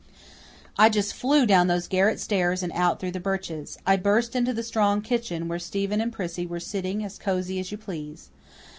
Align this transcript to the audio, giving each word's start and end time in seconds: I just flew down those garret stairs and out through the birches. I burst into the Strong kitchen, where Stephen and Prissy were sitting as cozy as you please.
I 0.79 0.89
just 0.89 1.13
flew 1.13 1.45
down 1.45 1.67
those 1.67 1.87
garret 1.87 2.19
stairs 2.19 2.63
and 2.63 2.71
out 2.73 2.99
through 2.99 3.11
the 3.11 3.19
birches. 3.19 3.77
I 3.85 3.97
burst 3.97 4.35
into 4.35 4.51
the 4.51 4.63
Strong 4.63 5.03
kitchen, 5.03 5.47
where 5.47 5.59
Stephen 5.59 6.01
and 6.01 6.11
Prissy 6.11 6.47
were 6.47 6.59
sitting 6.59 7.05
as 7.05 7.19
cozy 7.19 7.59
as 7.59 7.71
you 7.71 7.77
please. 7.77 8.31